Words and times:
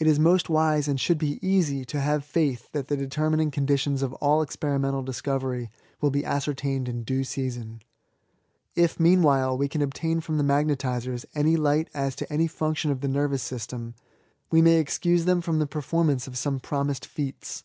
It 0.00 0.08
is 0.08 0.18
most 0.18 0.48
wise, 0.48 0.88
and 0.88 0.98
should 1.00 1.18
be 1.18 1.38
easy, 1.40 1.84
to 1.84 2.00
have 2.00 2.24
faith 2.24 2.68
that 2.72 2.88
the 2.88 2.96
determining 2.96 3.52
conditipns 3.52 4.02
of 4.02 4.12
all 4.14 4.42
experimental 4.42 5.04
disco 5.04 5.38
very 5.38 5.70
will 6.00 6.10
be 6.10 6.24
ascertained 6.24 6.88
in 6.88 7.04
due 7.04 7.22
season. 7.22 7.80
If, 8.74 8.98
mean 8.98 9.22
while, 9.22 9.56
we 9.56 9.68
can 9.68 9.80
obtain 9.80 10.20
from 10.20 10.36
the 10.36 10.42
magnetisers 10.42 11.24
any 11.36 11.54
light 11.56 11.88
as 11.94 12.16
to 12.16 12.32
any 12.32 12.48
function 12.48 12.90
of 12.90 13.02
the 13.02 13.06
nervous 13.08 13.44
system;^ 13.44 13.94
we 14.50 14.60
may 14.62 14.78
excuse 14.78 15.26
them 15.26 15.40
from 15.40 15.60
the 15.60 15.66
performance 15.68 16.26
of 16.26 16.32
UFE 16.32 16.38
TO 16.38 16.40
THB 16.40 16.46
INVALID. 16.54 16.58
85 16.58 16.60
jsome 16.64 16.68
promised 16.68 17.06
feats. 17.06 17.64